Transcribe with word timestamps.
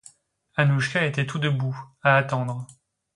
Annouchka 0.55 1.05
était 1.05 1.27
tout 1.27 1.37
debout, 1.37 1.79
à 2.01 2.17
attendre. 2.17 2.65